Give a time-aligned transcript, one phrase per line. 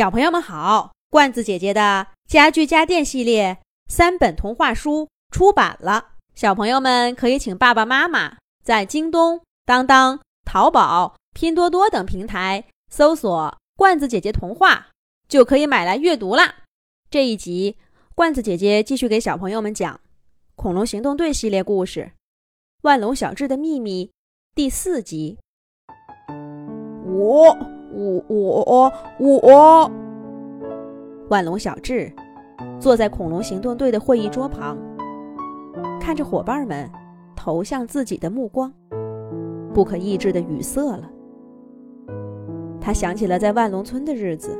[0.00, 14.88] 小朋友们好，罐子姐姐的家具家电系列三本童话书出版了，小朋友们可以请爸爸妈妈在京东、当当、淘宝、拼多多等平台搜索“罐子姐姐童话”，
[15.28, 16.54] 就可以买来阅读啦。
[17.10, 17.76] 这一集，
[18.14, 19.94] 罐子姐姐继续给小朋友们讲
[20.56, 22.00] 《恐龙行动队》系列故事
[22.80, 24.06] 《万龙小智的秘密》
[24.54, 25.36] 第四集。
[27.04, 27.79] 我。
[27.92, 29.90] 我我我，
[31.28, 32.12] 万龙小智
[32.78, 34.78] 坐在恐龙行动队的会议桌旁，
[36.00, 36.88] 看着伙伴们
[37.34, 38.72] 投向自己的目光，
[39.74, 41.10] 不可抑制的语塞了。
[42.80, 44.58] 他想起了在万龙村的日子，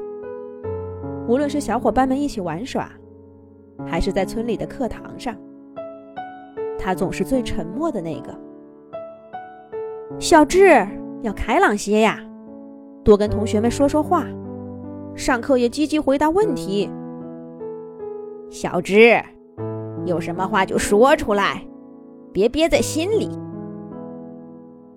[1.26, 2.90] 无论是小伙伴们一起玩耍，
[3.86, 5.34] 还是在村里的课堂上，
[6.78, 8.38] 他总是最沉默的那个。
[10.18, 10.86] 小智，
[11.22, 12.20] 要开朗些呀！
[13.02, 14.26] 多跟同学们说说话，
[15.14, 16.90] 上课也积极回答问题。
[18.50, 19.22] 小智，
[20.04, 21.64] 有什么话就说出来，
[22.32, 23.30] 别憋在心里。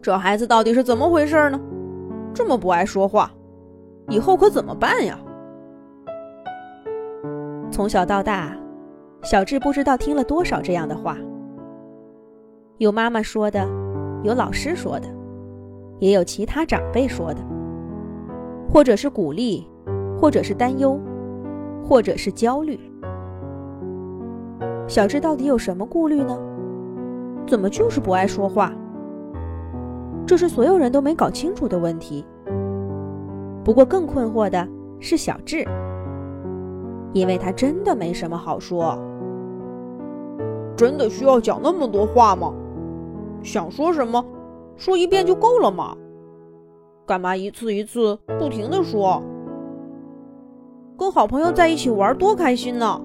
[0.02, 1.60] 这孩子到底是怎么回事呢？
[2.34, 3.32] 这么不爱说话，
[4.10, 5.18] 以后可怎么办呀？
[7.72, 8.56] 从小到大，
[9.22, 11.18] 小智不知道听了多少这样的话，
[12.80, 13.66] 有妈妈说的，
[14.24, 15.08] 有老师说的，
[16.00, 17.40] 也有其他长辈说的。
[18.74, 19.68] 或者是鼓励，
[20.20, 21.00] 或者是担忧，
[21.88, 22.80] 或者是焦虑。
[24.88, 26.36] 小智到底有什么顾虑呢？
[27.46, 28.74] 怎么就是不爱说话？
[30.26, 32.26] 这是所有人都没搞清楚的问题。
[33.64, 34.68] 不过更困惑的
[35.00, 35.64] 是小智，
[37.14, 38.98] 因为他真的没什么好说。
[40.76, 42.52] 真的需要讲那么多话吗？
[43.44, 44.26] 想说什么，
[44.76, 45.96] 说一遍就够了嘛。
[47.06, 49.22] 干嘛一次一次不停的说？
[50.98, 53.02] 跟好朋友在一起玩多开心呢，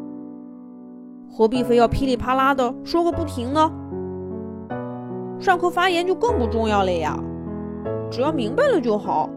[1.28, 3.72] 何必非要噼里啪啦的说个不停呢？
[5.40, 7.18] 上课发言就更不重要了呀，
[8.08, 9.28] 只要明白了就好。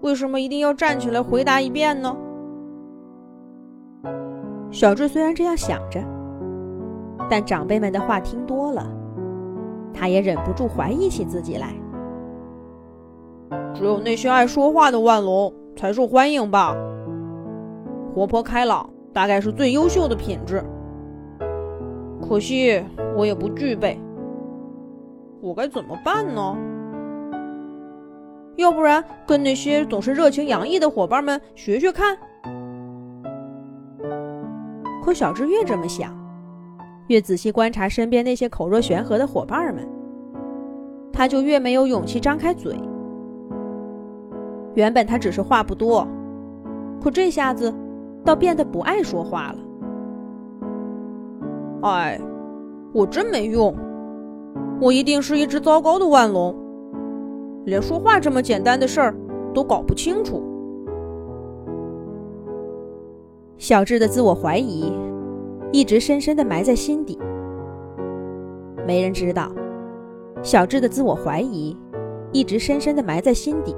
[0.00, 2.16] 为什么一定要站起来回答一遍呢？
[4.70, 6.02] 小智虽然这样想着，
[7.28, 8.86] 但长辈们的话听多了，
[9.92, 11.74] 他也忍不住怀疑起自己来。
[13.74, 16.76] 只有那些爱说话的万龙才受欢迎吧？
[18.14, 20.62] 活泼开朗大概是最优秀的品质。
[22.22, 22.82] 可惜
[23.16, 24.00] 我也不具备，
[25.40, 26.56] 我该怎么办呢？
[28.56, 32.16] 要不然跟那些总是热情洋溢的伙伴们学学看。
[35.04, 36.16] 可小智越这么想，
[37.08, 39.86] 越仔细观察身边那些口若悬河的伙伴们，
[41.12, 42.78] 他就越没有勇气张开嘴。
[44.74, 46.06] 原本他只是话不多，
[47.00, 47.72] 可这下子
[48.24, 49.58] 倒变得不爱说话了。
[51.82, 52.20] 哎，
[52.92, 53.74] 我真没用，
[54.80, 56.54] 我一定是一只糟糕的万龙，
[57.64, 59.14] 连说话这么简单的事儿
[59.52, 60.42] 都搞不清楚。
[63.58, 64.92] 小智的自我怀疑
[65.72, 67.18] 一直深深的埋在心底，
[68.86, 69.50] 没人知道，
[70.42, 71.76] 小智的自我怀疑
[72.32, 73.76] 一直深深的埋在心底。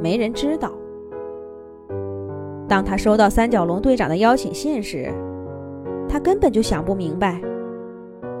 [0.00, 0.72] 没人知道。
[2.68, 5.10] 当他收到三角龙队长的邀请信时，
[6.08, 7.40] 他根本就想不明白，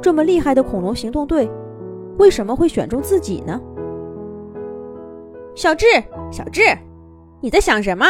[0.02, 1.50] 这么厉害的恐龙行动队
[2.18, 3.58] 为什么会选中自己呢？
[5.54, 5.86] 小智，
[6.30, 6.60] 小智，
[7.40, 8.04] 你在想什么？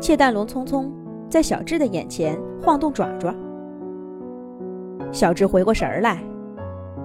[0.00, 0.90] 窃蛋龙匆匆
[1.28, 3.34] 在小智的眼前晃动爪爪。
[5.12, 6.18] 小智回过神儿来，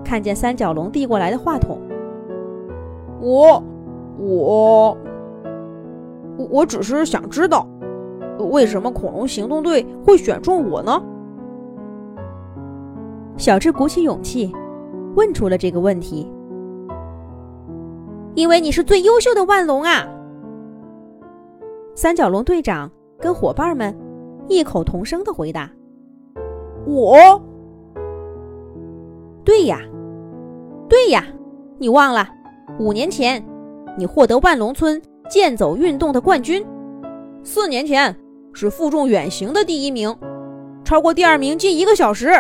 [0.04, 1.78] 看见三角龙递过来的话筒，
[3.20, 3.62] 我。
[4.18, 4.98] 我，
[6.50, 7.68] 我只是想知道，
[8.52, 11.02] 为什么恐龙行动队会选中我呢？
[13.38, 14.54] 小智鼓起勇气，
[15.16, 16.32] 问出了这个问题。
[18.36, 20.08] 因为你是最优秀的万龙啊！
[21.94, 22.90] 三角龙队长
[23.20, 23.96] 跟伙伴们
[24.48, 25.70] 异口同声的回答
[26.88, 27.40] ：“我，
[29.44, 29.80] 对呀，
[30.90, 31.24] 对呀，
[31.78, 32.28] 你忘了
[32.80, 33.44] 五年前。”
[33.96, 36.66] 你获得万龙村健走运动的冠军，
[37.44, 38.16] 四年前
[38.54, 40.16] 是负重远行的第一名，
[40.84, 42.32] 超过第二名近一个小时。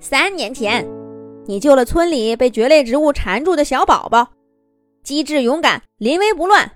[0.00, 0.86] 三年前，
[1.46, 4.32] 你救了村里被蕨类植物缠住的小宝宝，
[5.02, 6.72] 机智勇敢，临危不乱，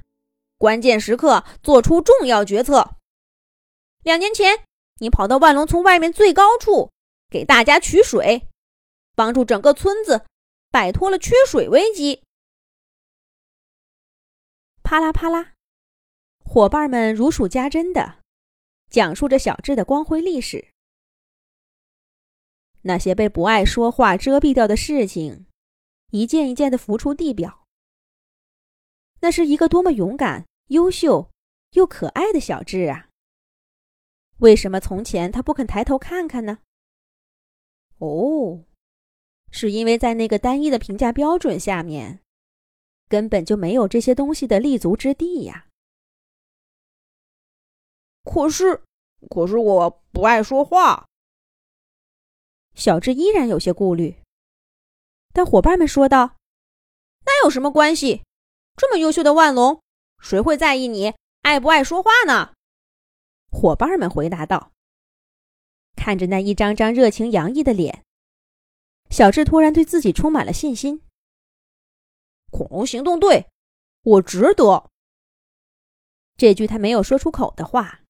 [0.56, 2.93] 关键时刻做出重要决策。
[4.02, 4.60] 两年前，
[5.00, 6.90] 你跑到万龙村外面最高处，
[7.31, 8.49] 给大家取水，
[9.14, 10.22] 帮助整个村子
[10.70, 12.22] 摆脱了缺水危机。
[14.92, 15.54] 啪啦啪啦，
[16.44, 18.18] 伙伴们如数家珍的
[18.90, 20.68] 讲述着小智的光辉历史。
[22.82, 25.46] 那些被不爱说话遮蔽掉的事情，
[26.10, 27.64] 一件一件的浮出地表。
[29.22, 31.30] 那是一个多么勇敢、优秀
[31.70, 33.08] 又可爱的小智啊！
[34.40, 36.58] 为什么从前他不肯抬头看看呢？
[37.96, 38.66] 哦，
[39.50, 42.21] 是因为在那个单一的评价标准下面，
[43.12, 45.67] 根本就没有这些东西的立足之地呀。
[48.25, 48.82] 可是，
[49.29, 51.06] 可是我不爱说话。
[52.75, 54.23] 小智依然有些顾虑，
[55.35, 56.37] 但伙伴们说道
[57.26, 58.23] ：“那有什么关系？
[58.79, 59.82] 这么优秀的万龙，
[60.19, 61.12] 谁会在意你
[61.43, 62.55] 爱不爱说话呢？”
[63.53, 64.73] 伙伴们回答道。
[65.94, 68.03] 看着那一张张热情洋溢的脸，
[69.11, 71.03] 小智突然对自己充满了信心。
[72.52, 73.49] 恐龙行动队，
[74.02, 74.90] 我值得。
[76.37, 78.02] 这句他没有说出口的话，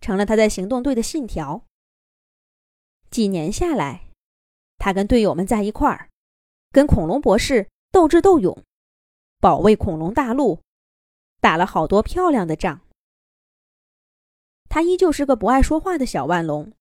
[0.00, 1.66] 成了他在行动队的信条。
[3.10, 4.10] 几年下来，
[4.78, 6.08] 他跟队友们在一块儿，
[6.70, 8.64] 跟恐龙博士斗智斗勇，
[9.40, 10.62] 保卫恐龙大陆，
[11.40, 12.80] 打了好多漂亮的仗。
[14.70, 16.72] 他依旧是个不爱说话的小万龙，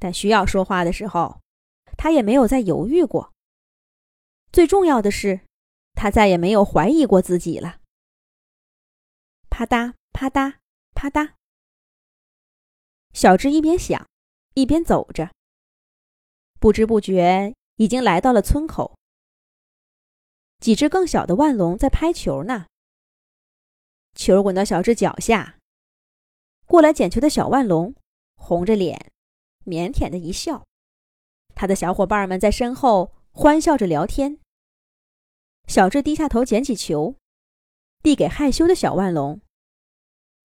[0.00, 1.40] 但需要说话的时候，
[1.96, 3.32] 他也没有再犹豫过。
[4.52, 5.45] 最重要的是，
[5.96, 7.80] 他再也没有怀疑过自己了。
[9.50, 10.58] 啪嗒啪嗒
[10.94, 11.32] 啪嗒，
[13.12, 14.06] 小智一边想。
[14.58, 15.34] 一边走着，
[16.58, 18.96] 不知不觉已经来到了村口。
[20.60, 22.66] 几只更小的万龙在拍球呢，
[24.14, 25.58] 球滚到小智脚下。
[26.64, 27.94] 过来捡球的小万龙
[28.36, 29.12] 红着脸，
[29.66, 30.64] 腼腆的一笑。
[31.54, 34.38] 他的小伙伴们在身后欢笑着聊天。
[35.66, 37.16] 小智低下头捡起球，
[38.02, 39.40] 递给害羞的小万龙，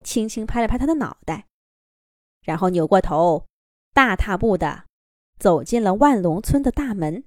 [0.05, 1.47] 轻轻拍了拍他的脑袋，
[2.43, 3.47] 然后扭过头。
[3.93, 4.87] 大踏步的
[5.37, 7.25] 走进了万龙村的大门。